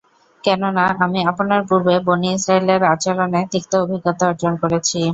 কেননা, 0.43 0.85
আমি 1.05 1.19
আপনার 1.31 1.61
পূর্বে 1.69 1.95
বনী 2.07 2.29
ইসরাঈলের 2.37 2.81
আচরণে 2.93 3.41
তিক্ত 3.51 3.71
অভিজ্ঞতা 3.83 4.23
অর্জন 4.29 4.53
করেছি। 4.61 4.99